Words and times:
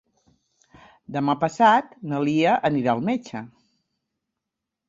Demà 1.17 1.35
passat 1.43 1.93
na 2.13 2.23
Lia 2.29 2.57
anirà 2.71 2.97
al 2.97 3.05
metge. 3.11 3.43